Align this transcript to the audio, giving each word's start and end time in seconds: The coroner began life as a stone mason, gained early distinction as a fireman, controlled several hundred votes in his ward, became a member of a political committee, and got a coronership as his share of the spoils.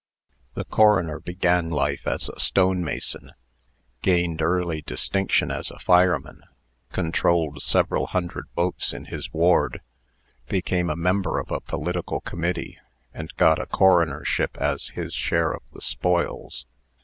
The 0.55 0.65
coroner 0.65 1.19
began 1.19 1.69
life 1.69 2.07
as 2.07 2.27
a 2.27 2.39
stone 2.39 2.83
mason, 2.83 3.33
gained 4.01 4.41
early 4.41 4.81
distinction 4.81 5.51
as 5.51 5.69
a 5.69 5.77
fireman, 5.77 6.41
controlled 6.91 7.61
several 7.61 8.07
hundred 8.07 8.45
votes 8.55 8.93
in 8.93 9.05
his 9.05 9.31
ward, 9.31 9.79
became 10.47 10.89
a 10.89 10.95
member 10.95 11.37
of 11.37 11.51
a 11.51 11.61
political 11.61 12.19
committee, 12.21 12.79
and 13.13 13.31
got 13.35 13.59
a 13.61 13.67
coronership 13.67 14.57
as 14.57 14.87
his 14.97 15.13
share 15.13 15.51
of 15.53 15.61
the 15.71 15.81
spoils. 15.81 16.65